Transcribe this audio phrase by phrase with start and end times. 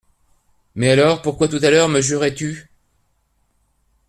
[0.73, 2.71] Mais alors pourquoi tout à l’heure me jurais-tu?…